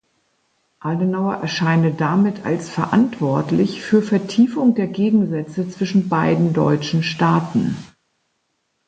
[0.79, 7.77] Adenauer erscheine damit als verantwortlich für Vertiefung der Gegensätze zwischen beiden deutschen Staaten.